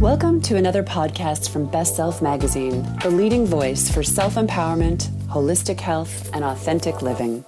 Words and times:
Welcome 0.00 0.40
to 0.42 0.56
another 0.56 0.82
podcast 0.82 1.50
from 1.50 1.66
Best 1.66 1.94
Self 1.94 2.22
Magazine, 2.22 2.88
the 3.02 3.10
leading 3.10 3.44
voice 3.44 3.90
for 3.90 4.02
self 4.02 4.36
empowerment, 4.36 5.10
holistic 5.26 5.78
health, 5.78 6.30
and 6.32 6.42
authentic 6.42 7.02
living. 7.02 7.44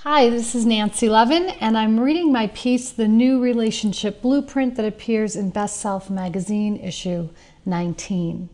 Hi, 0.00 0.28
this 0.28 0.54
is 0.54 0.66
Nancy 0.66 1.08
Levin, 1.08 1.48
and 1.62 1.78
I'm 1.78 1.98
reading 1.98 2.30
my 2.30 2.48
piece, 2.48 2.90
The 2.90 3.08
New 3.08 3.40
Relationship 3.40 4.20
Blueprint, 4.20 4.74
that 4.74 4.84
appears 4.84 5.36
in 5.36 5.48
Best 5.48 5.80
Self 5.80 6.10
Magazine, 6.10 6.76
issue 6.76 7.30
19. 7.64 8.50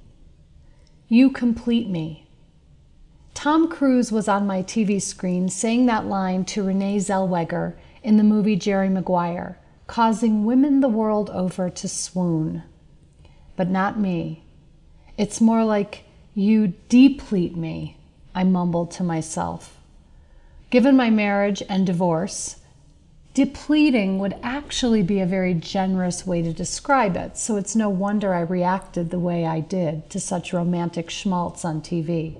You 1.08 1.30
complete 1.32 1.88
me. 1.88 2.28
Tom 3.34 3.68
Cruise 3.68 4.12
was 4.12 4.28
on 4.28 4.46
my 4.46 4.62
TV 4.62 5.02
screen 5.02 5.48
saying 5.48 5.86
that 5.86 6.06
line 6.06 6.44
to 6.44 6.62
Renee 6.62 6.98
Zellweger 6.98 7.74
in 8.04 8.18
the 8.18 8.22
movie 8.22 8.54
Jerry 8.54 8.88
Maguire 8.88 9.58
causing 9.88 10.44
women 10.44 10.80
the 10.80 10.88
world 10.88 11.30
over 11.30 11.68
to 11.68 11.88
swoon. 11.88 12.62
But 13.56 13.68
not 13.68 13.98
me. 13.98 14.44
It's 15.16 15.40
more 15.40 15.64
like, 15.64 16.04
you 16.34 16.74
deplete 16.88 17.56
me, 17.56 17.96
I 18.32 18.44
mumbled 18.44 18.92
to 18.92 19.02
myself. 19.02 19.80
Given 20.70 20.94
my 20.94 21.10
marriage 21.10 21.62
and 21.68 21.84
divorce, 21.84 22.56
depleting 23.34 24.18
would 24.18 24.36
actually 24.42 25.02
be 25.02 25.18
a 25.18 25.26
very 25.26 25.54
generous 25.54 26.26
way 26.26 26.42
to 26.42 26.52
describe 26.52 27.16
it, 27.16 27.38
so 27.38 27.56
it's 27.56 27.74
no 27.74 27.88
wonder 27.88 28.34
I 28.34 28.40
reacted 28.40 29.10
the 29.10 29.18
way 29.18 29.46
I 29.46 29.60
did 29.60 30.10
to 30.10 30.20
such 30.20 30.52
romantic 30.52 31.08
schmaltz 31.08 31.64
on 31.64 31.80
TV. 31.80 32.38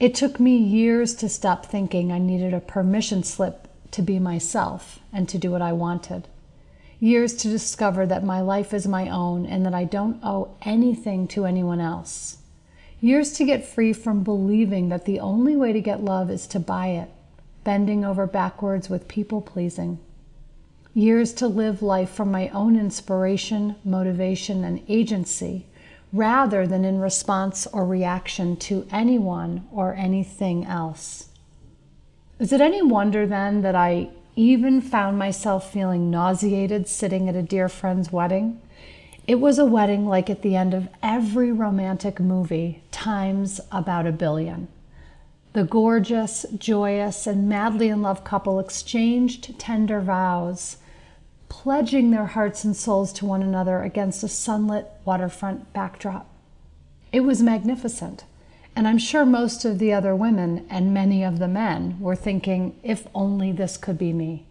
It 0.00 0.14
took 0.14 0.40
me 0.40 0.56
years 0.56 1.14
to 1.14 1.28
stop 1.28 1.64
thinking 1.64 2.10
I 2.10 2.18
needed 2.18 2.52
a 2.52 2.60
permission 2.60 3.22
slip 3.22 3.65
to 3.92 4.02
be 4.02 4.18
myself 4.18 5.00
and 5.12 5.28
to 5.28 5.38
do 5.38 5.50
what 5.50 5.62
I 5.62 5.72
wanted. 5.72 6.28
Years 6.98 7.34
to 7.36 7.48
discover 7.48 8.06
that 8.06 8.24
my 8.24 8.40
life 8.40 8.72
is 8.72 8.88
my 8.88 9.08
own 9.08 9.44
and 9.44 9.66
that 9.66 9.74
I 9.74 9.84
don't 9.84 10.18
owe 10.22 10.56
anything 10.62 11.28
to 11.28 11.44
anyone 11.44 11.80
else. 11.80 12.38
Years 13.00 13.32
to 13.34 13.44
get 13.44 13.66
free 13.66 13.92
from 13.92 14.22
believing 14.22 14.88
that 14.88 15.04
the 15.04 15.20
only 15.20 15.54
way 15.54 15.72
to 15.72 15.80
get 15.80 16.02
love 16.02 16.30
is 16.30 16.46
to 16.48 16.58
buy 16.58 16.88
it, 16.88 17.10
bending 17.64 18.04
over 18.04 18.26
backwards 18.26 18.88
with 18.88 19.08
people 19.08 19.42
pleasing. 19.42 19.98
Years 20.94 21.34
to 21.34 21.46
live 21.46 21.82
life 21.82 22.08
from 22.08 22.30
my 22.30 22.48
own 22.48 22.78
inspiration, 22.78 23.76
motivation, 23.84 24.64
and 24.64 24.82
agency 24.88 25.66
rather 26.12 26.66
than 26.66 26.84
in 26.84 26.98
response 26.98 27.66
or 27.66 27.84
reaction 27.84 28.56
to 28.56 28.86
anyone 28.90 29.66
or 29.70 29.94
anything 29.94 30.64
else. 30.64 31.28
Is 32.38 32.52
it 32.52 32.60
any 32.60 32.82
wonder 32.82 33.26
then 33.26 33.62
that 33.62 33.74
I 33.74 34.10
even 34.34 34.82
found 34.82 35.18
myself 35.18 35.72
feeling 35.72 36.10
nauseated 36.10 36.86
sitting 36.86 37.30
at 37.30 37.34
a 37.34 37.42
dear 37.42 37.66
friend's 37.66 38.12
wedding? 38.12 38.60
It 39.26 39.36
was 39.36 39.58
a 39.58 39.64
wedding 39.64 40.04
like 40.04 40.28
at 40.28 40.42
the 40.42 40.54
end 40.54 40.74
of 40.74 40.88
every 41.02 41.50
romantic 41.50 42.20
movie, 42.20 42.82
times 42.90 43.58
about 43.72 44.06
a 44.06 44.12
billion. 44.12 44.68
The 45.54 45.64
gorgeous, 45.64 46.44
joyous, 46.58 47.26
and 47.26 47.48
madly 47.48 47.88
in 47.88 48.02
love 48.02 48.22
couple 48.22 48.60
exchanged 48.60 49.58
tender 49.58 50.00
vows, 50.00 50.76
pledging 51.48 52.10
their 52.10 52.26
hearts 52.26 52.64
and 52.64 52.76
souls 52.76 53.14
to 53.14 53.24
one 53.24 53.42
another 53.42 53.82
against 53.82 54.22
a 54.22 54.28
sunlit 54.28 54.90
waterfront 55.06 55.72
backdrop. 55.72 56.28
It 57.12 57.20
was 57.20 57.42
magnificent. 57.42 58.24
And 58.76 58.86
I'm 58.86 58.98
sure 58.98 59.24
most 59.24 59.64
of 59.64 59.78
the 59.78 59.94
other 59.94 60.14
women 60.14 60.66
and 60.68 60.92
many 60.92 61.24
of 61.24 61.38
the 61.38 61.48
men 61.48 61.98
were 61.98 62.14
thinking, 62.14 62.78
if 62.82 63.06
only 63.14 63.50
this 63.50 63.78
could 63.78 63.96
be 63.96 64.12
me. 64.12 64.46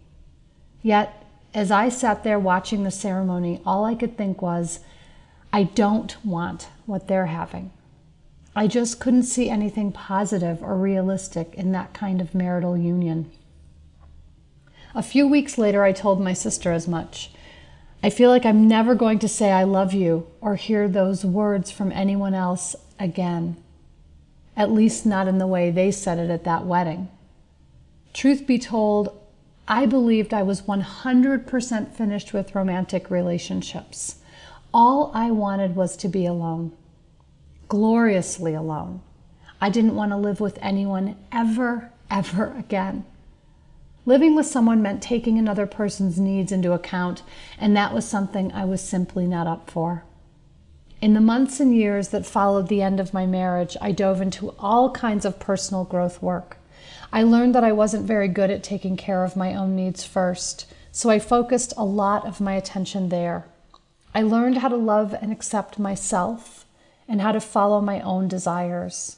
Yet, 0.81 1.23
as 1.53 1.69
I 1.69 1.89
sat 1.89 2.23
there 2.23 2.39
watching 2.39 2.83
the 2.83 2.91
ceremony, 2.91 3.61
all 3.67 3.85
I 3.85 3.93
could 3.93 4.17
think 4.17 4.41
was, 4.41 4.79
I 5.53 5.63
don't 5.63 6.17
want 6.25 6.69
what 6.87 7.07
they're 7.07 7.27
having. 7.27 7.71
I 8.55 8.65
just 8.65 8.99
couldn't 8.99 9.23
see 9.23 9.47
anything 9.47 9.91
positive 9.91 10.63
or 10.63 10.75
realistic 10.75 11.53
in 11.53 11.71
that 11.73 11.93
kind 11.93 12.19
of 12.19 12.33
marital 12.33 12.75
union. 12.75 13.29
A 14.95 15.03
few 15.03 15.27
weeks 15.27 15.59
later, 15.59 15.83
I 15.83 15.91
told 15.91 16.19
my 16.19 16.33
sister 16.33 16.71
as 16.71 16.87
much. 16.87 17.29
I 18.01 18.09
feel 18.09 18.31
like 18.31 18.45
I'm 18.45 18.67
never 18.67 18.95
going 18.95 19.19
to 19.19 19.27
say 19.27 19.51
I 19.51 19.65
love 19.65 19.93
you 19.93 20.25
or 20.41 20.55
hear 20.55 20.87
those 20.87 21.23
words 21.23 21.69
from 21.69 21.91
anyone 21.91 22.33
else 22.33 22.75
again 22.99 23.57
at 24.57 24.71
least 24.71 25.05
not 25.05 25.27
in 25.27 25.37
the 25.37 25.47
way 25.47 25.69
they 25.69 25.91
said 25.91 26.17
it 26.17 26.29
at 26.29 26.43
that 26.43 26.65
wedding. 26.65 27.09
Truth 28.13 28.47
be 28.47 28.57
told, 28.57 29.17
I 29.67 29.85
believed 29.85 30.33
I 30.33 30.43
was 30.43 30.61
100% 30.61 31.91
finished 31.91 32.33
with 32.33 32.55
romantic 32.55 33.09
relationships. 33.09 34.17
All 34.73 35.11
I 35.13 35.31
wanted 35.31 35.75
was 35.75 35.97
to 35.97 36.07
be 36.07 36.25
alone, 36.25 36.71
gloriously 37.67 38.53
alone. 38.53 39.01
I 39.59 39.69
didn't 39.69 39.95
want 39.95 40.11
to 40.11 40.17
live 40.17 40.39
with 40.39 40.59
anyone 40.61 41.17
ever, 41.31 41.91
ever 42.11 42.53
again. 42.57 43.05
Living 44.05 44.35
with 44.35 44.45
someone 44.45 44.83
meant 44.83 45.01
taking 45.01 45.39
another 45.39 45.65
person's 45.65 46.19
needs 46.19 46.51
into 46.51 46.73
account, 46.73 47.23
and 47.57 47.75
that 47.75 47.93
was 47.93 48.07
something 48.07 48.51
I 48.51 48.65
was 48.65 48.81
simply 48.81 49.25
not 49.25 49.47
up 49.47 49.69
for. 49.71 50.03
In 51.05 51.13
the 51.13 51.21
months 51.21 51.59
and 51.59 51.71
years 51.71 52.07
that 52.07 52.25
followed 52.25 52.67
the 52.67 52.81
end 52.81 52.99
of 52.99 53.13
my 53.13 53.27
marriage, 53.27 53.77
I 53.79 53.91
dove 53.91 54.21
into 54.21 54.55
all 54.57 54.89
kinds 54.89 55.23
of 55.23 55.37
personal 55.37 55.83
growth 55.83 56.19
work. 56.19 56.57
I 57.13 57.21
learned 57.21 57.53
that 57.53 57.63
I 57.63 57.73
wasn't 57.73 58.07
very 58.07 58.27
good 58.27 58.49
at 58.49 58.63
taking 58.63 58.97
care 58.97 59.23
of 59.23 59.35
my 59.35 59.53
own 59.53 59.75
needs 59.75 60.03
first, 60.03 60.65
so 60.91 61.11
I 61.11 61.19
focused 61.19 61.75
a 61.77 61.85
lot 61.85 62.25
of 62.25 62.41
my 62.41 62.53
attention 62.53 63.09
there. 63.09 63.45
I 64.15 64.23
learned 64.23 64.57
how 64.57 64.69
to 64.69 64.75
love 64.77 65.13
and 65.13 65.31
accept 65.31 65.77
myself 65.77 66.65
and 67.07 67.21
how 67.21 67.33
to 67.33 67.39
follow 67.39 67.81
my 67.81 68.01
own 68.01 68.27
desires. 68.27 69.17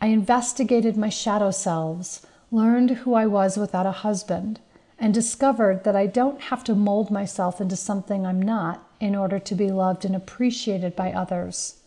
I 0.00 0.06
investigated 0.06 0.96
my 0.96 1.10
shadow 1.10 1.50
selves, 1.50 2.26
learned 2.50 2.92
who 3.02 3.12
I 3.12 3.26
was 3.26 3.58
without 3.58 3.84
a 3.84 3.92
husband, 4.08 4.58
and 4.98 5.12
discovered 5.12 5.84
that 5.84 5.94
I 5.94 6.06
don't 6.06 6.40
have 6.40 6.64
to 6.64 6.74
mold 6.74 7.10
myself 7.10 7.60
into 7.60 7.76
something 7.76 8.24
I'm 8.24 8.40
not 8.40 8.86
in 9.00 9.16
order 9.16 9.38
to 9.38 9.54
be 9.54 9.70
loved 9.70 10.04
and 10.04 10.14
appreciated 10.14 10.94
by 10.94 11.12
others. 11.12 11.80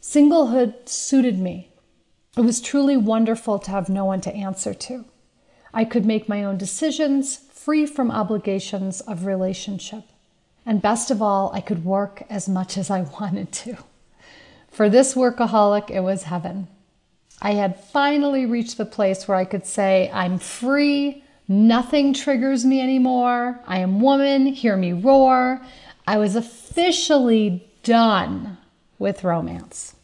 Singlehood 0.00 0.88
suited 0.88 1.38
me. 1.38 1.70
It 2.36 2.42
was 2.42 2.60
truly 2.60 2.96
wonderful 2.96 3.58
to 3.58 3.70
have 3.70 3.88
no 3.88 4.04
one 4.04 4.20
to 4.22 4.34
answer 4.34 4.74
to. 4.74 5.06
I 5.72 5.84
could 5.84 6.04
make 6.04 6.28
my 6.28 6.44
own 6.44 6.58
decisions, 6.58 7.36
free 7.36 7.86
from 7.86 8.10
obligations 8.10 9.00
of 9.00 9.24
relationship. 9.24 10.04
And 10.66 10.82
best 10.82 11.10
of 11.10 11.22
all, 11.22 11.50
I 11.54 11.60
could 11.60 11.84
work 11.84 12.22
as 12.28 12.48
much 12.48 12.76
as 12.76 12.90
I 12.90 13.02
wanted 13.20 13.50
to. 13.52 13.78
For 14.70 14.88
this 14.88 15.14
workaholic, 15.14 15.90
it 15.90 16.00
was 16.00 16.24
heaven. 16.24 16.68
I 17.40 17.52
had 17.52 17.80
finally 17.80 18.46
reached 18.46 18.76
the 18.76 18.84
place 18.84 19.26
where 19.26 19.36
I 19.36 19.44
could 19.44 19.66
say, 19.66 20.10
I'm 20.12 20.38
free, 20.38 21.24
nothing 21.48 22.12
triggers 22.12 22.64
me 22.64 22.80
anymore, 22.80 23.60
I 23.66 23.78
am 23.78 24.00
woman, 24.00 24.46
hear 24.46 24.76
me 24.76 24.92
roar. 24.92 25.60
I 26.06 26.18
was 26.18 26.36
officially 26.36 27.70
done 27.82 28.58
with 28.98 29.24
romance. 29.24 29.94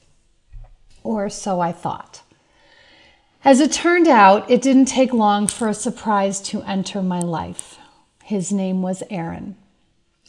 Or 1.02 1.28
so 1.28 1.60
I 1.60 1.72
thought. 1.72 2.22
As 3.44 3.60
it 3.60 3.72
turned 3.72 4.08
out, 4.08 4.50
it 4.50 4.62
didn't 4.62 4.86
take 4.86 5.12
long 5.12 5.46
for 5.46 5.68
a 5.68 5.74
surprise 5.74 6.40
to 6.42 6.62
enter 6.62 7.02
my 7.02 7.20
life. 7.20 7.78
His 8.22 8.52
name 8.52 8.82
was 8.82 9.02
Aaron. 9.10 9.56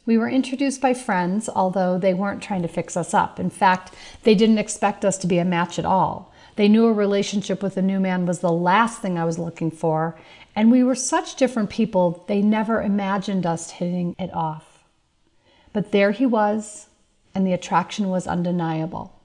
We 0.06 0.18
were 0.18 0.30
introduced 0.30 0.82
by 0.82 0.94
friends, 0.94 1.48
although 1.48 1.98
they 1.98 2.14
weren't 2.14 2.42
trying 2.42 2.64
to 2.64 2.68
fix 2.68 2.98
us 2.98 3.14
up. 3.14 3.40
In 3.40 3.50
fact, 3.50 3.94
they 4.24 4.34
didn't 4.34 4.58
expect 4.58 5.06
us 5.06 5.18
to 5.20 5.28
be 5.28 5.38
a 5.38 5.46
match 5.46 5.78
at 5.78 5.86
all. 5.86 6.34
They 6.56 6.68
knew 6.68 6.86
a 6.86 6.94
relationship 6.94 7.62
with 7.62 7.78
a 7.78 7.82
new 7.82 8.00
man 8.00 8.26
was 8.26 8.40
the 8.40 8.52
last 8.52 9.02
thing 9.02 9.18
I 9.18 9.26
was 9.26 9.38
looking 9.38 9.72
for, 9.72 10.18
and 10.56 10.72
we 10.72 10.84
were 10.84 10.96
such 10.96 11.36
different 11.36 11.70
people, 11.70 12.26
they 12.28 12.42
never 12.42 12.82
imagined 12.82 13.46
us 13.46 13.72
hitting 13.72 14.16
it 14.20 14.34
off. 14.34 14.71
But 15.74 15.92
there 15.92 16.12
he 16.12 16.26
was, 16.26 16.88
and 17.34 17.46
the 17.46 17.54
attraction 17.54 18.10
was 18.10 18.28
undeniable. 18.28 19.20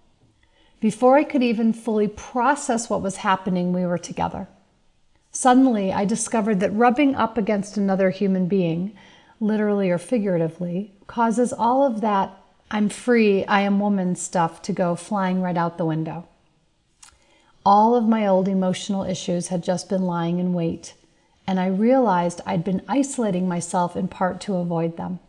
Before 0.81 1.17
I 1.17 1.25
could 1.25 1.43
even 1.43 1.73
fully 1.73 2.09
process 2.09 2.89
what 2.89 3.03
was 3.03 3.17
happening, 3.17 3.73
we 3.73 3.87
were 3.87 3.99
together. 3.99 4.49
Suddenly, 5.33 5.93
I 5.93 6.05
discovered 6.05 6.61
that 6.61 6.75
rubbing 6.75 7.15
up 7.15 7.37
against 7.37 7.77
another 7.77 8.11
human 8.11 8.47
being, 8.47 8.97
literally 9.41 9.91
or 9.91 9.99
figuratively, 9.99 10.93
causes 11.07 11.53
all 11.53 11.85
of 11.85 12.01
that 12.01 12.39
I'm 12.71 12.89
free, 12.89 13.45
I 13.45 13.61
am 13.61 13.79
woman 13.79 14.17
stuff 14.17 14.61
to 14.63 14.73
go 14.73 14.97
flying 14.97 15.41
right 15.41 15.57
out 15.57 15.79
the 15.79 15.85
window. 15.85 16.27
All 17.65 17.95
of 17.95 18.09
my 18.09 18.27
old 18.27 18.49
emotional 18.49 19.05
issues 19.05 19.49
had 19.49 19.63
just 19.63 19.89
been 19.89 20.03
lying 20.03 20.41
in 20.41 20.53
wait, 20.53 20.95
and 21.47 21.61
I 21.61 21.67
realized 21.67 22.41
I'd 22.45 22.65
been 22.65 22.83
isolating 22.89 23.49
myself 23.49 23.95
in 23.95 24.09
part 24.09 24.41
to 24.43 24.57
avoid 24.57 24.97
them. 24.97 25.21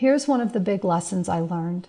Here's 0.00 0.26
one 0.26 0.40
of 0.40 0.54
the 0.54 0.60
big 0.60 0.82
lessons 0.82 1.28
I 1.28 1.40
learned. 1.40 1.88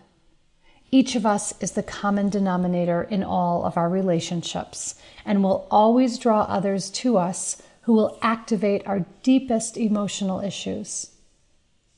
Each 0.92 1.16
of 1.16 1.26
us 1.26 1.54
is 1.62 1.72
the 1.72 1.82
common 1.82 2.28
denominator 2.28 3.04
in 3.04 3.24
all 3.24 3.64
of 3.64 3.78
our 3.78 3.88
relationships 3.88 4.96
and 5.24 5.42
will 5.42 5.66
always 5.72 6.18
draw 6.18 6.42
others 6.42 6.90
to 6.90 7.18
us 7.18 7.62
who 7.84 7.94
will 7.94 8.20
activate 8.22 8.86
our 8.86 9.06
deepest 9.24 9.78
emotional 9.78 10.42
issues. 10.42 11.12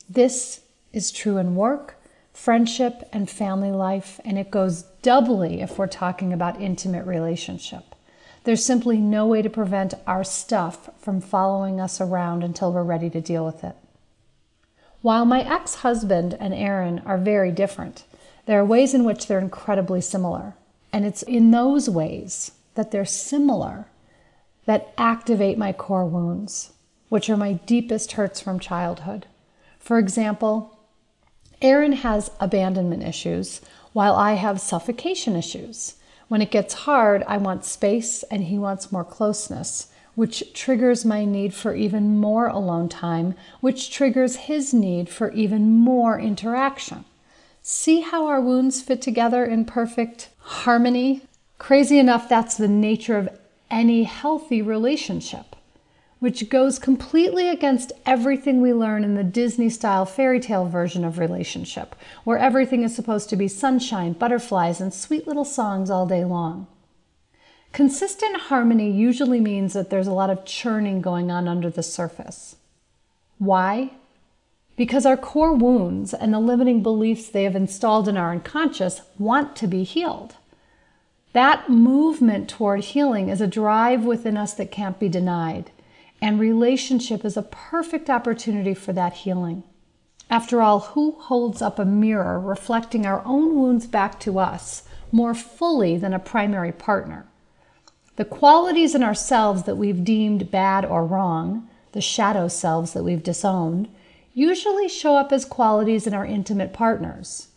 This 0.07 0.62
is 0.92 1.12
true 1.12 1.39
in 1.39 1.56
work, 1.56 2.00
friendship, 2.31 3.09
and 3.12 3.27
family 3.27 3.71
life, 3.71 4.19
and 4.24 4.38
it 4.38 4.51
goes 4.51 4.83
doubly 5.01 5.62
if 5.62 5.80
we're 5.80 5.88
talking 5.88 6.31
about 6.31 6.62
intimate 6.62 7.07
relationship. 7.07 7.95
There's 8.44 8.63
simply 8.63 9.00
no 9.00 9.25
way 9.25 9.42
to 9.42 9.50
prevent 9.50 9.95
our 10.06 10.24
stuff 10.24 10.92
from 11.00 11.21
following 11.21 11.81
us 11.81 12.00
around 12.00 12.44
until 12.44 12.71
we're 12.71 12.83
ready 12.83 13.09
to 13.09 13.19
deal 13.19 13.44
with 13.44 13.63
it. 13.63 13.75
While 15.04 15.26
my 15.26 15.42
ex 15.42 15.76
husband 15.76 16.38
and 16.40 16.54
Aaron 16.54 17.02
are 17.06 17.18
very 17.18 17.52
different, 17.52 18.06
there 18.46 18.62
are 18.62 18.66
ways 18.66 18.94
in 18.94 19.04
which 19.04 19.28
they're 19.28 19.38
incredibly 19.38 20.00
similar. 20.00 20.56
And 20.94 21.06
it's 21.06 21.24
in 21.24 21.52
those 21.52 21.90
ways 21.90 22.54
that 22.76 22.92
they're 22.92 23.04
similar 23.04 23.88
that 24.66 24.94
activate 24.98 25.58
my 25.58 25.74
core 25.74 26.06
wounds, 26.06 26.72
which 27.10 27.30
are 27.30 27.36
my 27.36 27.52
deepest 27.52 28.14
hurts 28.14 28.40
from 28.40 28.62
childhood. 28.62 29.26
For 29.78 30.00
example, 30.00 30.80
Aaron 31.62 31.92
has 31.92 32.32
abandonment 32.40 33.04
issues 33.04 33.60
while 33.92 34.16
I 34.16 34.34
have 34.36 34.62
suffocation 34.62 35.36
issues. 35.36 35.96
When 36.30 36.42
it 36.42 36.50
gets 36.50 36.74
hard, 36.74 37.26
I 37.28 37.36
want 37.40 37.66
space 37.66 38.24
and 38.32 38.46
he 38.46 38.58
wants 38.58 38.90
more 38.90 39.04
closeness 39.04 39.88
which 40.15 40.54
triggers 40.54 41.04
my 41.04 41.25
need 41.25 41.54
for 41.54 41.75
even 41.75 42.19
more 42.19 42.48
alone 42.48 42.88
time, 42.89 43.33
which 43.62 43.92
triggers 43.92 44.36
his 44.36 44.74
need 44.74 45.10
for 45.10 45.31
even 45.31 45.77
more 45.77 46.19
interaction. 46.19 47.06
See 47.62 48.01
how 48.01 48.27
our 48.27 48.42
wounds 48.42 48.81
fit 48.81 49.01
together 49.01 49.45
in 49.45 49.65
perfect 49.65 50.30
harmony? 50.39 51.21
Crazy 51.57 51.98
enough, 51.98 52.27
that's 52.27 52.57
the 52.57 52.68
nature 52.68 53.18
of 53.18 53.30
any 53.71 54.04
healthy 54.04 54.62
relationship, 54.62 55.56
which 56.19 56.50
goes 56.50 56.77
completely 56.77 57.48
against 57.48 57.94
everything 58.06 58.62
we 58.62 58.74
learn 58.74 59.04
in 59.04 59.16
the 59.16 59.24
Disney 59.24 59.69
style 59.69 60.06
fairy 60.06 60.39
tale 60.39 60.66
version 60.66 61.04
of 61.04 61.18
relationship, 61.18 61.95
where 62.24 62.38
everything 62.38 62.83
is 62.83 62.95
supposed 62.95 63.30
to 63.30 63.36
be 63.36 63.48
sunshine, 63.48 64.13
butterflies, 64.13 64.80
and 64.80 64.94
sweet 64.94 65.25
little 65.25 65.45
songs 65.45 65.89
all 65.89 66.06
day 66.06 66.25
long. 66.25 66.68
Consistent 67.74 68.38
harmony 68.38 68.92
usually 68.92 69.42
means 69.42 69.74
that 69.74 69.90
there's 69.90 70.06
a 70.06 70.14
lot 70.14 70.30
of 70.30 70.46
churning 70.46 71.02
going 71.02 71.31
on 71.31 71.48
under 71.48 71.72
the 71.72 71.81
surface. 71.81 72.56
Why? 73.40 73.94
Because 74.78 75.08
our 75.08 75.18
core 75.18 75.56
wounds 75.56 76.14
and 76.14 76.31
the 76.31 76.40
limiting 76.40 76.84
beliefs 76.84 77.28
they 77.28 77.46
have 77.46 77.56
installed 77.56 78.08
in 78.08 78.16
our 78.16 78.31
unconscious 78.31 79.02
want 79.18 79.56
to 79.56 79.66
be 79.66 79.84
healed. 79.84 80.36
That 81.34 81.68
movement 81.68 82.48
toward 82.48 82.81
healing 82.81 83.30
is 83.30 83.42
a 83.42 83.48
drive 83.48 84.04
within 84.04 84.38
us 84.38 84.54
that 84.54 84.69
can't 84.69 85.00
be 85.00 85.10
denied, 85.10 85.72
and 86.22 86.40
relationship 86.40 87.26
is 87.26 87.38
a 87.38 87.42
perfect 87.42 88.08
opportunity 88.08 88.76
for 88.76 88.94
that 88.94 89.14
healing. 89.14 89.64
After 90.30 90.62
all, 90.62 90.80
who 90.80 91.14
holds 91.19 91.60
up 91.60 91.80
a 91.80 91.86
mirror 91.86 92.40
reflecting 92.40 93.08
our 93.08 93.26
own 93.26 93.56
wounds 93.56 93.88
back 93.88 94.19
to 94.19 94.38
us 94.38 94.84
more 95.12 95.34
fully 95.34 95.98
than 95.98 96.14
a 96.14 96.19
primary 96.19 96.72
partner? 96.72 97.26
The 98.15 98.25
qualities 98.25 98.94
in 98.94 99.01
ourselves 99.01 99.63
that 99.63 99.75
we've 99.75 100.04
deemed 100.04 100.51
bad 100.51 100.86
or 100.86 101.06
wrong, 101.06 101.68
the 101.94 102.01
shadow 102.01 102.48
selves 102.48 102.94
that 102.94 103.04
we've 103.04 103.24
disowned, 103.24 103.88
usually 104.33 104.88
show 104.88 105.15
up 105.15 105.31
as 105.31 105.45
qualities 105.45 106.06
in 106.06 106.13
our 106.13 106.25
intimate 106.25 106.74
partners. 106.74 107.48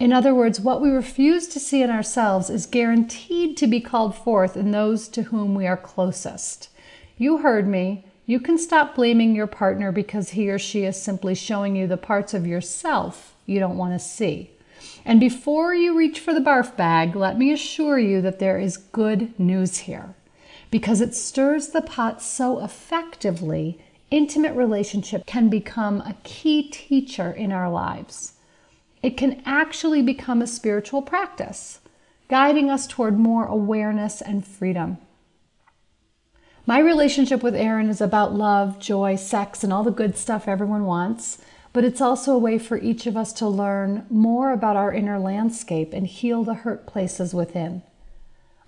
In 0.00 0.12
other 0.12 0.34
words, 0.34 0.60
what 0.60 0.80
we 0.80 0.90
refuse 0.90 1.46
to 1.48 1.60
see 1.60 1.82
in 1.82 1.90
ourselves 1.90 2.50
is 2.50 2.66
guaranteed 2.66 3.56
to 3.58 3.66
be 3.66 3.80
called 3.80 4.16
forth 4.16 4.56
in 4.56 4.70
those 4.70 5.08
to 5.08 5.24
whom 5.24 5.54
we 5.54 5.66
are 5.66 5.76
closest. 5.76 6.70
You 7.18 7.38
heard 7.38 7.68
me. 7.68 8.06
You 8.26 8.40
can 8.40 8.58
stop 8.58 8.94
blaming 8.94 9.34
your 9.34 9.46
partner 9.46 9.92
because 9.92 10.30
he 10.30 10.50
or 10.50 10.58
she 10.58 10.84
is 10.84 11.00
simply 11.00 11.34
showing 11.34 11.76
you 11.76 11.86
the 11.86 11.96
parts 11.96 12.32
of 12.32 12.46
yourself 12.46 13.36
you 13.44 13.58
don't 13.58 13.76
want 13.76 13.92
to 13.92 13.98
see. 13.98 14.50
And 15.04 15.20
before 15.20 15.74
you 15.74 15.96
reach 15.96 16.20
for 16.20 16.32
the 16.32 16.40
barf 16.40 16.76
bag, 16.76 17.16
let 17.16 17.38
me 17.38 17.52
assure 17.52 17.98
you 17.98 18.20
that 18.22 18.38
there 18.38 18.58
is 18.58 18.76
good 18.76 19.38
news 19.38 19.78
here. 19.78 20.14
Because 20.70 21.00
it 21.00 21.14
stirs 21.14 21.68
the 21.68 21.82
pot 21.82 22.22
so 22.22 22.62
effectively, 22.62 23.80
intimate 24.10 24.54
relationship 24.54 25.26
can 25.26 25.48
become 25.48 26.00
a 26.00 26.16
key 26.22 26.68
teacher 26.70 27.30
in 27.30 27.52
our 27.52 27.70
lives. 27.70 28.34
It 29.02 29.16
can 29.16 29.42
actually 29.44 30.02
become 30.02 30.42
a 30.42 30.46
spiritual 30.46 31.02
practice, 31.02 31.80
guiding 32.28 32.70
us 32.70 32.86
toward 32.86 33.18
more 33.18 33.46
awareness 33.46 34.20
and 34.20 34.46
freedom. 34.46 34.98
My 36.66 36.78
relationship 36.78 37.42
with 37.42 37.56
Aaron 37.56 37.88
is 37.88 38.00
about 38.00 38.34
love, 38.34 38.78
joy, 38.78 39.16
sex, 39.16 39.64
and 39.64 39.72
all 39.72 39.82
the 39.82 39.90
good 39.90 40.16
stuff 40.16 40.46
everyone 40.46 40.84
wants 40.84 41.38
but 41.72 41.84
it's 41.84 42.00
also 42.00 42.32
a 42.32 42.38
way 42.38 42.58
for 42.58 42.78
each 42.78 43.06
of 43.06 43.16
us 43.16 43.32
to 43.34 43.46
learn 43.46 44.04
more 44.10 44.52
about 44.52 44.76
our 44.76 44.92
inner 44.92 45.18
landscape 45.18 45.92
and 45.92 46.06
heal 46.06 46.42
the 46.42 46.54
hurt 46.54 46.86
places 46.86 47.32
within. 47.32 47.82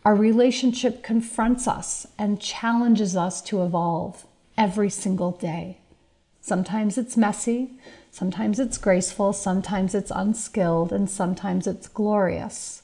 Our 0.04 0.14
relationship 0.14 1.02
confronts 1.02 1.66
us 1.66 2.06
and 2.18 2.40
challenges 2.40 3.16
us 3.16 3.40
to 3.42 3.62
evolve 3.64 4.26
every 4.56 4.90
single 4.90 5.32
day. 5.32 5.78
Sometimes 6.40 6.98
it's 6.98 7.16
messy, 7.16 7.70
sometimes 8.10 8.58
it's 8.58 8.78
graceful, 8.78 9.32
sometimes 9.32 9.94
it's 9.94 10.10
unskilled, 10.12 10.92
and 10.92 11.08
sometimes 11.08 11.66
it's 11.66 11.88
glorious. 11.88 12.82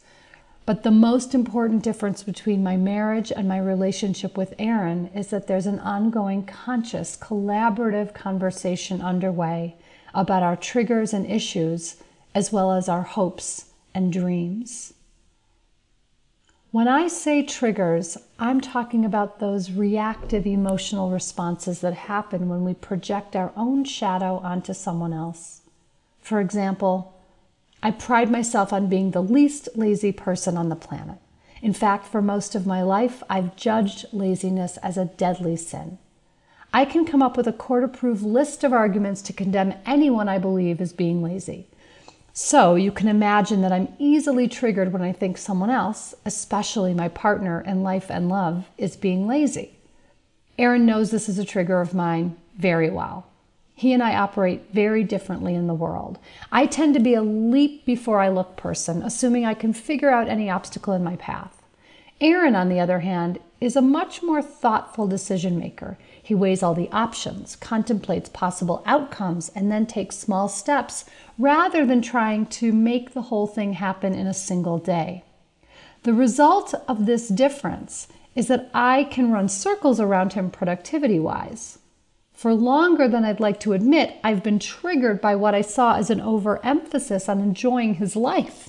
But 0.64 0.82
the 0.82 0.90
most 0.90 1.34
important 1.34 1.82
difference 1.82 2.22
between 2.22 2.62
my 2.62 2.76
marriage 2.76 3.32
and 3.34 3.48
my 3.48 3.58
relationship 3.58 4.36
with 4.36 4.54
Aaron 4.58 5.10
is 5.14 5.28
that 5.28 5.46
there's 5.46 5.66
an 5.66 5.80
ongoing 5.80 6.44
conscious, 6.44 7.16
collaborative 7.16 8.14
conversation 8.14 9.00
underway 9.00 9.76
about 10.14 10.42
our 10.42 10.56
triggers 10.56 11.12
and 11.12 11.30
issues, 11.30 11.96
as 12.34 12.52
well 12.52 12.72
as 12.72 12.88
our 12.88 13.02
hopes 13.02 13.66
and 13.94 14.12
dreams. 14.12 14.94
When 16.70 16.86
I 16.86 17.08
say 17.08 17.42
triggers, 17.42 18.18
I'm 18.38 18.60
talking 18.60 19.04
about 19.04 19.38
those 19.38 19.70
reactive 19.70 20.46
emotional 20.46 21.10
responses 21.10 21.80
that 21.80 21.94
happen 21.94 22.48
when 22.48 22.62
we 22.62 22.74
project 22.74 23.34
our 23.34 23.52
own 23.56 23.84
shadow 23.84 24.36
onto 24.44 24.74
someone 24.74 25.14
else. 25.14 25.62
For 26.20 26.40
example, 26.40 27.14
I 27.82 27.90
pride 27.90 28.30
myself 28.30 28.72
on 28.72 28.88
being 28.88 29.12
the 29.12 29.22
least 29.22 29.70
lazy 29.76 30.12
person 30.12 30.58
on 30.58 30.68
the 30.68 30.76
planet. 30.76 31.16
In 31.62 31.72
fact, 31.72 32.06
for 32.06 32.20
most 32.20 32.54
of 32.54 32.66
my 32.66 32.82
life, 32.82 33.22
I've 33.30 33.56
judged 33.56 34.04
laziness 34.12 34.76
as 34.78 34.98
a 34.98 35.06
deadly 35.06 35.56
sin. 35.56 35.98
I 36.72 36.84
can 36.84 37.06
come 37.06 37.22
up 37.22 37.36
with 37.36 37.46
a 37.46 37.52
court 37.52 37.82
approved 37.82 38.22
list 38.22 38.62
of 38.62 38.72
arguments 38.72 39.22
to 39.22 39.32
condemn 39.32 39.74
anyone 39.86 40.28
I 40.28 40.38
believe 40.38 40.80
is 40.80 40.92
being 40.92 41.22
lazy. 41.22 41.66
So 42.32 42.74
you 42.76 42.92
can 42.92 43.08
imagine 43.08 43.62
that 43.62 43.72
I'm 43.72 43.92
easily 43.98 44.46
triggered 44.46 44.92
when 44.92 45.02
I 45.02 45.12
think 45.12 45.38
someone 45.38 45.70
else, 45.70 46.14
especially 46.24 46.94
my 46.94 47.08
partner 47.08 47.60
in 47.60 47.82
life 47.82 48.10
and 48.10 48.28
love, 48.28 48.68
is 48.76 48.96
being 48.96 49.26
lazy. 49.26 49.78
Aaron 50.58 50.86
knows 50.86 51.10
this 51.10 51.28
is 51.28 51.38
a 51.38 51.44
trigger 51.44 51.80
of 51.80 51.94
mine 51.94 52.36
very 52.56 52.90
well. 52.90 53.26
He 53.74 53.92
and 53.92 54.02
I 54.02 54.16
operate 54.16 54.72
very 54.72 55.04
differently 55.04 55.54
in 55.54 55.68
the 55.68 55.74
world. 55.74 56.18
I 56.52 56.66
tend 56.66 56.94
to 56.94 57.00
be 57.00 57.14
a 57.14 57.22
leap 57.22 57.86
before 57.86 58.20
I 58.20 58.28
look 58.28 58.56
person, 58.56 59.02
assuming 59.02 59.44
I 59.44 59.54
can 59.54 59.72
figure 59.72 60.10
out 60.10 60.28
any 60.28 60.50
obstacle 60.50 60.94
in 60.94 61.04
my 61.04 61.16
path. 61.16 61.62
Aaron, 62.20 62.56
on 62.56 62.68
the 62.68 62.80
other 62.80 63.00
hand, 63.00 63.38
is 63.60 63.76
a 63.76 63.82
much 63.82 64.22
more 64.22 64.42
thoughtful 64.42 65.06
decision 65.06 65.58
maker. 65.58 65.96
He 66.28 66.34
weighs 66.34 66.62
all 66.62 66.74
the 66.74 66.90
options, 66.92 67.56
contemplates 67.56 68.28
possible 68.28 68.82
outcomes, 68.84 69.50
and 69.54 69.72
then 69.72 69.86
takes 69.86 70.18
small 70.18 70.46
steps 70.46 71.06
rather 71.38 71.86
than 71.86 72.02
trying 72.02 72.44
to 72.60 72.70
make 72.70 73.14
the 73.14 73.22
whole 73.22 73.46
thing 73.46 73.72
happen 73.72 74.12
in 74.12 74.26
a 74.26 74.34
single 74.34 74.76
day. 74.76 75.24
The 76.02 76.12
result 76.12 76.74
of 76.86 77.06
this 77.06 77.28
difference 77.28 78.08
is 78.34 78.46
that 78.48 78.68
I 78.74 79.04
can 79.04 79.32
run 79.32 79.48
circles 79.48 79.98
around 80.00 80.34
him 80.34 80.50
productivity 80.50 81.18
wise. 81.18 81.78
For 82.34 82.52
longer 82.52 83.08
than 83.08 83.24
I'd 83.24 83.40
like 83.40 83.58
to 83.60 83.72
admit, 83.72 84.16
I've 84.22 84.42
been 84.42 84.58
triggered 84.58 85.22
by 85.22 85.34
what 85.34 85.54
I 85.54 85.62
saw 85.62 85.94
as 85.94 86.10
an 86.10 86.20
overemphasis 86.20 87.26
on 87.30 87.40
enjoying 87.40 87.94
his 87.94 88.14
life. 88.14 88.68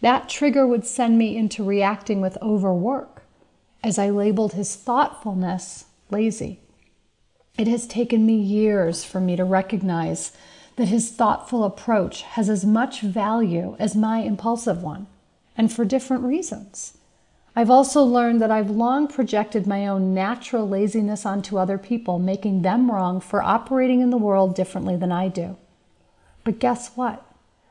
That 0.00 0.28
trigger 0.28 0.66
would 0.66 0.84
send 0.84 1.16
me 1.16 1.36
into 1.36 1.62
reacting 1.62 2.20
with 2.20 2.42
overwork, 2.42 3.22
as 3.84 4.00
I 4.00 4.10
labeled 4.10 4.54
his 4.54 4.74
thoughtfulness 4.74 5.84
lazy. 6.10 6.58
It 7.58 7.68
has 7.68 7.86
taken 7.86 8.24
me 8.24 8.36
years 8.36 9.04
for 9.04 9.20
me 9.20 9.36
to 9.36 9.44
recognize 9.44 10.32
that 10.76 10.88
his 10.88 11.10
thoughtful 11.10 11.64
approach 11.64 12.22
has 12.22 12.48
as 12.48 12.64
much 12.64 13.02
value 13.02 13.76
as 13.78 13.94
my 13.94 14.20
impulsive 14.20 14.82
one, 14.82 15.06
and 15.56 15.70
for 15.70 15.84
different 15.84 16.24
reasons. 16.24 16.96
I've 17.54 17.70
also 17.70 18.02
learned 18.02 18.40
that 18.40 18.50
I've 18.50 18.70
long 18.70 19.06
projected 19.06 19.66
my 19.66 19.86
own 19.86 20.14
natural 20.14 20.66
laziness 20.66 21.26
onto 21.26 21.58
other 21.58 21.76
people, 21.76 22.18
making 22.18 22.62
them 22.62 22.90
wrong 22.90 23.20
for 23.20 23.42
operating 23.42 24.00
in 24.00 24.08
the 24.08 24.16
world 24.16 24.54
differently 24.54 24.96
than 24.96 25.12
I 25.12 25.28
do. 25.28 25.58
But 26.44 26.58
guess 26.58 26.96
what? 26.96 27.22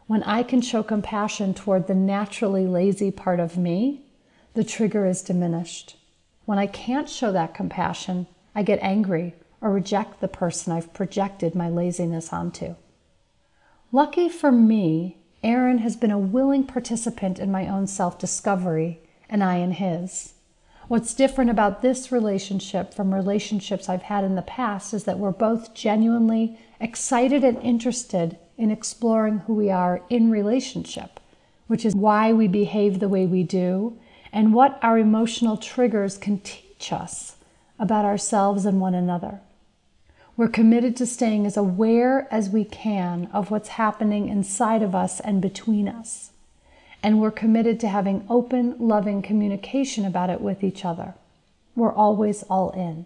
When 0.05 0.21
I 0.23 0.43
can 0.43 0.61
show 0.61 0.83
compassion 0.83 1.55
toward 1.55 1.87
the 1.87 1.95
naturally 1.95 2.67
lazy 2.67 3.09
part 3.09 3.39
of 3.39 3.57
me, 3.57 4.01
the 4.53 4.63
trigger 4.63 5.07
is 5.07 5.23
diminished. 5.23 5.95
When 6.45 6.59
I 6.59 6.67
can't 6.67 7.09
show 7.09 7.31
that 7.31 7.55
compassion, 7.55 8.27
I 8.53 8.61
get 8.61 8.79
angry 8.83 9.33
or 9.61 9.71
reject 9.71 10.19
the 10.19 10.27
person 10.27 10.73
I've 10.73 10.93
projected 10.93 11.55
my 11.55 11.69
laziness 11.69 12.33
onto. 12.33 12.75
Lucky 13.91 14.27
for 14.27 14.51
me, 14.51 15.17
Aaron 15.43 15.79
has 15.79 15.95
been 15.95 16.11
a 16.11 16.17
willing 16.19 16.65
participant 16.65 17.39
in 17.39 17.51
my 17.51 17.67
own 17.67 17.87
self 17.87 18.17
discovery, 18.19 18.99
and 19.29 19.43
I 19.43 19.57
in 19.57 19.71
his. 19.71 20.33
What's 20.87 21.13
different 21.13 21.49
about 21.49 21.81
this 21.81 22.11
relationship 22.11 22.93
from 22.93 23.13
relationships 23.13 23.87
I've 23.87 24.03
had 24.03 24.23
in 24.23 24.35
the 24.35 24.41
past 24.41 24.93
is 24.93 25.05
that 25.05 25.19
we're 25.19 25.31
both 25.31 25.73
genuinely 25.73 26.59
excited 26.79 27.43
and 27.43 27.57
interested 27.61 28.37
in 28.57 28.71
exploring 28.71 29.39
who 29.39 29.53
we 29.53 29.71
are 29.71 30.01
in 30.09 30.31
relationship, 30.31 31.19
which 31.67 31.85
is 31.85 31.95
why 31.95 32.33
we 32.33 32.47
behave 32.47 32.99
the 32.99 33.09
way 33.09 33.25
we 33.25 33.43
do 33.43 33.97
and 34.33 34.53
what 34.53 34.79
our 34.81 34.97
emotional 34.97 35.57
triggers 35.57 36.17
can 36.17 36.39
teach 36.39 36.91
us 36.91 37.37
about 37.79 38.05
ourselves 38.05 38.65
and 38.65 38.79
one 38.79 38.93
another. 38.93 39.39
We're 40.41 40.47
committed 40.47 40.95
to 40.95 41.05
staying 41.05 41.45
as 41.45 41.55
aware 41.55 42.27
as 42.31 42.49
we 42.49 42.65
can 42.65 43.29
of 43.31 43.51
what's 43.51 43.77
happening 43.77 44.27
inside 44.27 44.81
of 44.81 44.95
us 44.95 45.19
and 45.19 45.39
between 45.39 45.87
us 45.87 46.31
and 47.03 47.21
we're 47.21 47.29
committed 47.29 47.79
to 47.81 47.87
having 47.87 48.25
open, 48.27 48.75
loving 48.79 49.21
communication 49.21 50.03
about 50.03 50.31
it 50.31 50.41
with 50.41 50.63
each 50.63 50.83
other. 50.83 51.13
We're 51.75 51.93
always 51.93 52.41
all 52.49 52.71
in. 52.71 53.05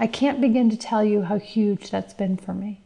I 0.00 0.08
can't 0.08 0.40
begin 0.40 0.68
to 0.70 0.76
tell 0.76 1.04
you 1.04 1.22
how 1.22 1.38
huge 1.38 1.92
that's 1.92 2.12
been 2.12 2.36
for 2.36 2.54
me. 2.54 2.80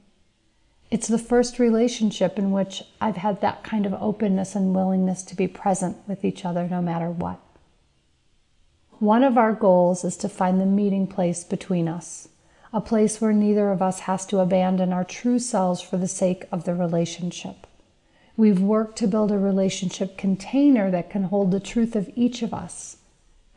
It's 0.90 1.08
the 1.08 1.16
first 1.16 1.58
relationship 1.58 2.38
in 2.38 2.52
which 2.52 2.82
I've 3.00 3.16
had 3.16 3.40
that 3.40 3.64
kind 3.64 3.86
of 3.86 3.94
openness 3.94 4.54
and 4.54 4.74
willingness 4.74 5.22
to 5.22 5.34
be 5.34 5.48
present 5.48 5.96
with 6.06 6.26
each 6.26 6.44
other 6.44 6.68
no 6.68 6.82
matter 6.82 7.08
what. 7.08 7.40
One 8.98 9.24
of 9.24 9.38
our 9.38 9.54
goals 9.54 10.04
is 10.04 10.18
to 10.18 10.28
find 10.28 10.60
the 10.60 10.66
meeting 10.66 11.06
place 11.06 11.42
between 11.42 11.88
us, 11.88 12.28
a 12.74 12.80
place 12.80 13.20
where 13.20 13.32
neither 13.32 13.70
of 13.70 13.80
us 13.80 14.00
has 14.00 14.26
to 14.26 14.40
abandon 14.40 14.92
our 14.92 15.04
true 15.04 15.38
selves 15.38 15.80
for 15.80 15.96
the 15.96 16.08
sake 16.08 16.44
of 16.50 16.64
the 16.64 16.74
relationship. 16.74 17.68
We've 18.36 18.60
worked 18.60 18.98
to 18.98 19.06
build 19.06 19.30
a 19.30 19.38
relationship 19.38 20.18
container 20.18 20.90
that 20.90 21.08
can 21.08 21.22
hold 21.22 21.52
the 21.52 21.60
truth 21.60 21.94
of 21.94 22.10
each 22.16 22.42
of 22.42 22.52
us, 22.52 22.96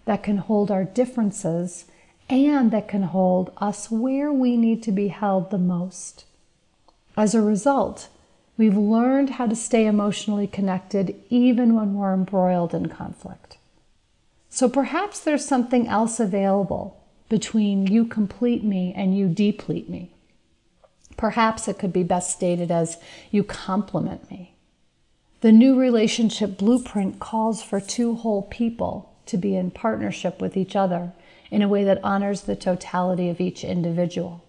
that 0.06 0.22
can 0.22 0.38
hold 0.38 0.70
our 0.70 0.84
differences, 0.84 1.86
and 2.30 2.70
that 2.70 2.88
can 2.88 3.02
hold 3.02 3.52
us 3.58 3.90
where 3.90 4.32
we 4.32 4.56
need 4.56 4.84
to 4.84 4.92
be 4.92 5.08
held 5.08 5.50
the 5.50 5.58
most. 5.58 6.26
As 7.18 7.34
a 7.34 7.42
result, 7.42 8.10
we've 8.56 8.78
learned 8.78 9.32
how 9.32 9.48
to 9.48 9.56
stay 9.56 9.88
emotionally 9.88 10.46
connected 10.46 11.16
even 11.32 11.74
when 11.74 11.96
we're 11.96 12.14
embroiled 12.14 12.76
in 12.76 12.90
conflict. 12.90 13.58
So 14.52 14.70
perhaps 14.70 15.20
there's 15.20 15.44
something 15.44 15.88
else 15.88 16.20
available 16.20 17.02
between 17.30 17.88
you 17.88 18.06
complete 18.06 18.64
me 18.64 18.94
and 18.96 19.18
you 19.18 19.28
deplete 19.28 19.90
me. 19.90 20.12
Perhaps 21.18 21.68
it 21.68 21.80
could 21.80 21.92
be 21.92 22.04
best 22.04 22.32
stated 22.32 22.72
as 22.72 22.98
you 23.32 23.44
complement 23.44 24.30
me. 24.30 24.54
The 25.42 25.52
new 25.52 25.80
relationship 25.80 26.58
blueprint 26.58 27.20
calls 27.20 27.62
for 27.62 27.80
two 27.80 28.16
whole 28.16 28.44
people 28.44 29.14
to 29.28 29.38
be 29.38 29.56
in 29.56 29.72
partnership 29.72 30.42
with 30.42 30.58
each 30.58 30.76
other 30.76 31.12
in 31.52 31.62
a 31.62 31.68
way 31.68 31.84
that 31.84 32.04
honors 32.04 32.42
the 32.42 32.56
totality 32.56 33.30
of 33.30 33.40
each 33.40 33.64
individual. 33.64 34.44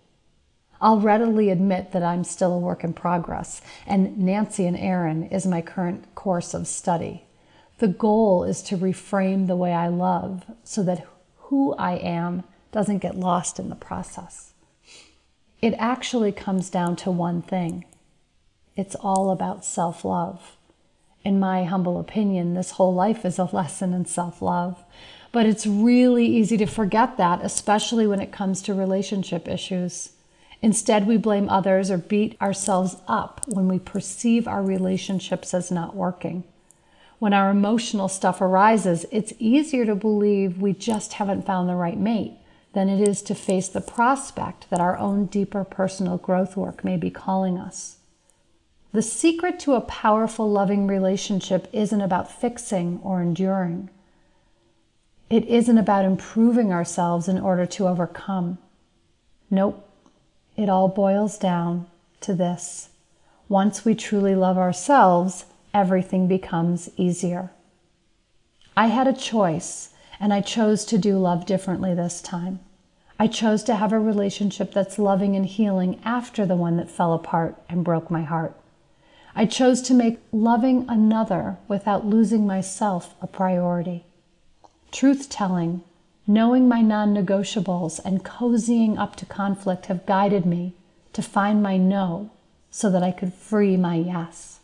I'll 0.81 1.01
readily 1.01 1.51
admit 1.51 1.93
that 1.93 2.03
I'm 2.03 2.23
still 2.23 2.53
a 2.53 2.59
work 2.59 2.85
in 2.85 2.93
progress, 2.93 3.61
and 3.87 4.17
Nancy 4.19 4.67
and 4.67 4.77
Aaron 4.77 5.25
is 5.25 5.45
my 5.45 5.61
current 5.61 6.15
course 6.15 6.55
of 6.55 6.69
study. 6.69 7.25
The 7.79 7.89
goal 7.89 8.45
is 8.45 8.63
to 8.63 8.77
reframe 8.77 9.47
the 9.47 9.57
way 9.57 9.73
I 9.73 9.89
love 9.89 10.45
so 10.65 10.83
that 10.85 11.07
who 11.37 11.75
I 11.75 11.93
am 11.95 12.45
doesn't 12.73 12.99
get 12.99 13.17
lost 13.17 13.59
in 13.59 13.69
the 13.69 13.75
process. 13.75 14.53
It 15.61 15.75
actually 15.79 16.33
comes 16.33 16.71
down 16.71 16.97
to 16.97 17.11
one 17.11 17.43
thing 17.43 17.85
it's 18.77 18.95
all 18.95 19.31
about 19.31 19.65
self 19.65 20.05
love 20.05 20.57
in 21.29 21.39
my 21.39 21.65
humble 21.65 22.01
opinion, 22.01 22.55
this 22.55 22.73
whole 22.73 22.95
life 22.95 23.23
is 23.25 23.39
a 23.39 23.45
lesson 23.45 23.93
in 23.93 24.07
self 24.07 24.41
love. 24.41 24.83
But 25.31 25.45
it's 25.45 25.67
really 25.67 26.25
easy 26.25 26.57
to 26.57 26.67
forget 26.67 27.19
that, 27.19 27.45
especially 27.45 28.07
when 28.07 28.21
it 28.21 28.33
comes 28.33 28.63
to 28.63 28.73
relationship 28.73 29.47
issues. 29.47 30.13
Instead, 30.63 31.07
we 31.07 31.19
blame 31.19 31.49
others 31.51 31.91
or 31.91 31.99
beat 31.99 32.41
ourselves 32.41 32.97
up 33.07 33.43
when 33.47 33.69
we 33.69 33.79
perceive 33.79 34.49
our 34.49 34.63
relationships 34.63 35.53
as 35.53 35.71
not 35.71 35.95
working. 35.95 36.45
When 37.19 37.35
our 37.35 37.51
emotional 37.51 38.09
stuff 38.09 38.41
arises, 38.41 39.05
it's 39.13 39.35
easier 39.39 39.85
to 39.85 39.95
believe 39.95 40.63
we 40.63 40.73
just 40.73 41.15
haven't 41.15 41.47
found 41.47 41.69
the 41.69 41.75
right 41.75 41.99
mate 41.99 42.38
than 42.79 42.89
it 42.89 43.01
is 43.01 43.23
to 43.23 43.35
face 43.35 43.67
the 43.67 43.81
prospect 43.81 44.71
that 44.71 44.79
our 44.79 44.97
own 44.99 45.27
deeper 45.27 45.65
personal 45.65 46.17
growth 46.17 46.57
work 46.57 46.85
may 46.85 46.97
be 46.97 47.11
calling 47.11 47.59
us. 47.59 47.97
The 48.93 49.03
secret 49.03 49.59
to 49.61 49.75
a 49.75 49.81
powerful, 49.81 50.49
loving 50.49 50.87
relationship 50.87 51.67
isn't 51.73 52.01
about 52.01 52.31
fixing 52.31 53.01
or 53.03 53.21
enduring. 53.21 53.91
It 55.29 55.45
isn't 55.47 55.77
about 55.77 56.05
improving 56.05 56.73
ourselves 56.73 57.27
in 57.27 57.41
order 57.41 57.67
to 57.67 57.89
overcome. 57.89 58.59
Nope. 59.51 59.85
It 60.57 60.69
all 60.69 60.87
boils 60.87 61.37
down 61.37 61.89
to 62.21 62.33
this. 62.33 62.91
Once 63.49 63.85
we 63.85 63.97
truly 63.97 64.37
love 64.37 64.57
ourselves, 64.57 65.47
everything 65.75 66.29
becomes 66.29 66.91
easier. 66.97 67.51
I 68.77 68.87
had 68.87 69.09
a 69.09 69.13
choice, 69.13 69.89
and 70.21 70.33
I 70.33 70.43
chose 70.43 70.85
to 70.85 70.97
do 70.97 71.19
love 71.19 71.45
differently 71.45 71.93
this 71.93 72.23
time. 72.23 72.61
I 73.21 73.27
chose 73.27 73.65
to 73.65 73.75
have 73.75 73.93
a 73.93 73.99
relationship 73.99 74.73
that's 74.73 74.97
loving 74.97 75.35
and 75.35 75.45
healing 75.45 76.01
after 76.05 76.47
the 76.47 76.55
one 76.55 76.77
that 76.77 76.89
fell 76.91 77.13
apart 77.13 77.57
and 77.69 77.83
broke 77.83 78.13
my 78.13 78.23
heart. 78.23 78.55
I 79.35 79.45
chose 79.45 79.83
to 79.83 79.95
make 79.95 80.21
loving 80.31 80.85
another 80.89 81.59
without 81.67 82.07
losing 82.07 82.47
myself 82.47 83.17
a 83.21 83.27
priority. 83.27 84.05
Truth 84.93 85.29
telling, 85.29 85.83
knowing 86.29 86.69
my 86.69 86.81
non 86.81 87.13
negotiables, 87.13 88.01
and 88.05 88.25
cozying 88.25 88.97
up 88.97 89.17
to 89.17 89.27
conflict 89.27 89.87
have 89.87 90.07
guided 90.07 90.47
me 90.47 90.75
to 91.13 91.21
find 91.21 91.61
my 91.61 91.77
no 91.77 92.31
so 92.71 92.89
that 92.89 93.03
I 93.03 93.11
could 93.11 93.35
free 93.35 93.77
my 93.77 93.97
yes. 93.97 94.61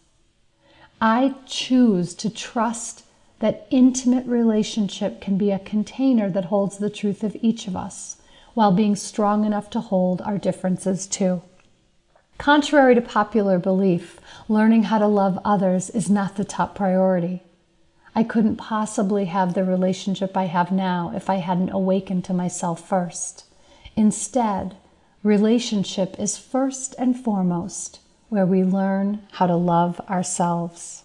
I 1.00 1.34
choose 1.46 2.14
to 2.14 2.30
trust 2.30 3.04
that 3.40 3.66
intimate 3.70 4.26
relationship 4.26 5.20
can 5.20 5.36
be 5.36 5.50
a 5.50 5.58
container 5.58 6.30
that 6.30 6.46
holds 6.46 6.78
the 6.78 6.88
truth 6.88 7.24
of 7.24 7.36
each 7.42 7.66
of 7.66 7.74
us 7.74 8.18
while 8.54 8.72
being 8.72 8.96
strong 8.96 9.44
enough 9.44 9.68
to 9.70 9.80
hold 9.80 10.22
our 10.22 10.38
differences 10.38 11.06
too. 11.06 11.42
Contrary 12.38 12.94
to 12.94 13.00
popular 13.00 13.58
belief, 13.58 14.20
learning 14.48 14.84
how 14.84 14.98
to 14.98 15.06
love 15.06 15.38
others 15.44 15.90
is 15.90 16.10
not 16.10 16.36
the 16.36 16.44
top 16.44 16.74
priority. 16.74 17.42
I 18.14 18.22
couldn't 18.22 18.56
possibly 18.56 19.26
have 19.26 19.54
the 19.54 19.64
relationship 19.64 20.36
I 20.36 20.44
have 20.44 20.70
now 20.70 21.12
if 21.14 21.28
I 21.28 21.36
hadn't 21.36 21.70
awakened 21.70 22.24
to 22.26 22.34
myself 22.34 22.88
first. 22.88 23.44
Instead, 23.96 24.76
relationship 25.22 26.16
is 26.18 26.38
first 26.38 26.94
and 26.98 27.18
foremost 27.18 28.00
where 28.28 28.46
we 28.46 28.64
learn 28.64 29.20
how 29.32 29.46
to 29.46 29.56
love 29.56 30.00
ourselves. 30.08 31.04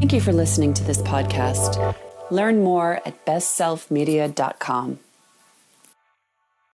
Thank 0.00 0.12
you 0.12 0.20
for 0.20 0.32
listening 0.32 0.74
to 0.74 0.84
this 0.84 1.02
podcast. 1.02 1.94
Learn 2.34 2.64
more 2.64 2.94
at 3.06 3.24
bestselfmedia.com. 3.24 4.98